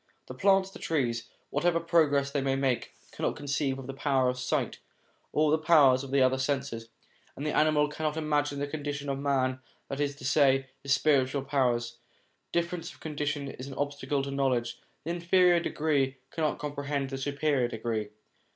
The 0.25 0.33
plants, 0.33 0.71
the 0.71 0.79
trees, 0.79 1.29
whatever 1.51 1.79
progress 1.79 2.31
they 2.31 2.41
may 2.41 2.55
make, 2.55 2.95
cannot 3.11 3.35
conceive 3.35 3.77
of 3.77 3.85
the 3.85 3.93
power 3.93 4.29
of 4.29 4.39
sight 4.39 4.79
or 5.31 5.51
the 5.51 5.59
powers 5.59 6.03
of 6.03 6.09
the 6.09 6.23
other 6.23 6.39
senses; 6.39 6.89
and 7.35 7.45
the 7.45 7.55
animal 7.55 7.87
cannot 7.87 8.17
imagine 8.17 8.57
the 8.57 8.65
condition 8.65 9.09
of 9.09 9.19
man, 9.19 9.59
that 9.89 9.99
is 9.99 10.15
to 10.15 10.25
say, 10.25 10.69
his 10.81 10.91
spiritual 10.91 11.43
powers. 11.43 11.99
Difference 12.51 12.91
of 12.91 12.99
condition 12.99 13.47
is 13.49 13.67
an 13.67 13.75
obstacle 13.75 14.23
to 14.23 14.31
knowledge; 14.31 14.81
the 15.03 15.11
inferior 15.11 15.59
degree 15.59 16.17
cannot 16.31 16.57
comprehend 16.57 17.11
the 17.11 17.17
superior 17.19 17.67
degree. 17.67 18.09